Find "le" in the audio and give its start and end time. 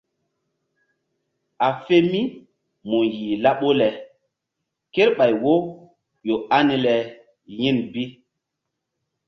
3.79-3.87, 6.85-6.93